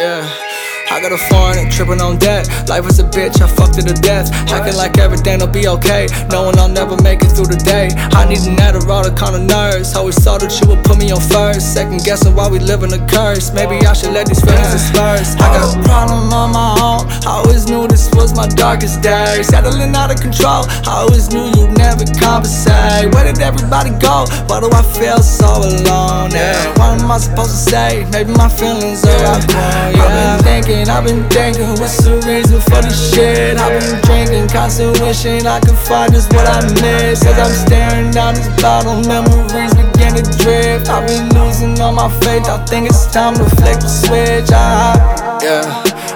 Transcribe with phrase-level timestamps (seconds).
[0.00, 0.73] Yeah
[1.04, 2.48] got a foreign, tripping on debt.
[2.68, 4.32] Life is a bitch, I fucked it to death.
[4.50, 7.88] Acting like everything'll be okay, knowing I'll never make it through the day.
[8.16, 9.94] I need an Adderall to calm the nerves.
[9.94, 11.74] Always thought that you would put me on first.
[11.74, 13.52] Second guessing why we live in a curse.
[13.52, 15.36] Maybe I should let these feelings disperse.
[15.36, 15.82] I got a oh.
[15.84, 17.02] problem on my own.
[17.28, 19.42] I always knew this was my darkest day.
[19.42, 20.64] Settling out of control.
[20.88, 23.12] I always knew you'd never compensate.
[23.12, 24.24] Where did everybody go?
[24.48, 26.32] Why do I feel so alone?
[26.32, 26.56] Yeah.
[26.80, 28.08] What am I supposed to say?
[28.10, 30.02] Maybe my feelings are out yeah.
[30.02, 33.56] I've been thinking, I've been thinking, what's the reason for this shit?
[33.56, 37.24] I've been drinking, constant wishing I could find just what I miss.
[37.24, 40.88] As I'm staring down this bottle, memories begin to drift.
[40.88, 42.48] I've been losing all my faith.
[42.48, 44.50] I think it's time to flick the switch.
[44.52, 45.62] Ah, yeah.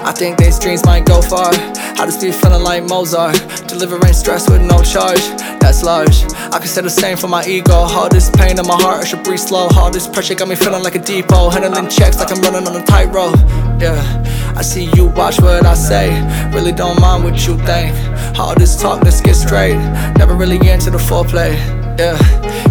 [0.03, 1.51] I think these dreams might go far.
[1.53, 3.35] I just be feeling like Mozart,
[3.67, 5.21] delivering stress with no charge.
[5.59, 6.23] That's large.
[6.51, 7.73] I can say the same for my ego.
[7.73, 9.67] All this pain in my heart, I should breathe slow.
[9.75, 12.75] All this pressure got me feeling like a depot, handling checks like I'm running on
[12.75, 13.35] a tightrope.
[13.79, 13.99] Yeah,
[14.59, 16.09] I see you watch what I say.
[16.51, 17.95] Really don't mind what you think.
[18.37, 19.77] All this talk, let's get straight.
[20.17, 21.55] Never really get into the foreplay.
[21.97, 22.17] Yeah,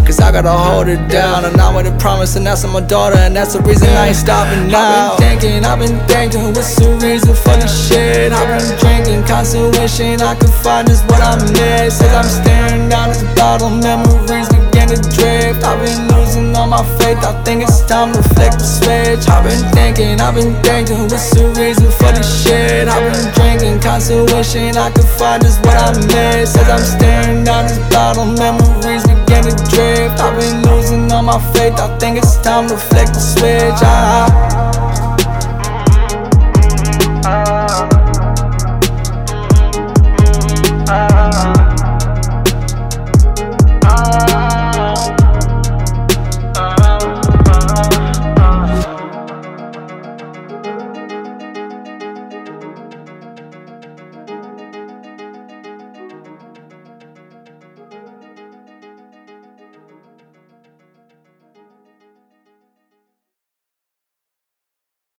[0.05, 1.45] cause I gotta hold it down.
[1.45, 4.09] And I'm with a promise, and that's on my daughter, and that's the reason I
[4.09, 5.13] ain't stopping now.
[5.13, 8.33] I've been thinking, I've been thinking, what's the reason for this shit?
[8.33, 11.99] I've been drinking, consolation I could find just what I miss.
[12.03, 14.47] As I'm staring down this bottle, memories
[14.89, 15.61] to drift.
[15.61, 19.29] I've been losing all my faith, I think it's time to flick the switch.
[19.29, 22.87] I've been thinking, I've been thinking, what's the reason for this shit?
[22.87, 26.57] I've been drinking, constant wishing I could find just what I miss.
[26.57, 30.17] As I'm staring down this bottle, memories begin to drift.
[30.17, 31.77] I've been losing all my faith.
[31.77, 33.79] I think it's time to flick the switch.
[33.85, 34.68] Ah.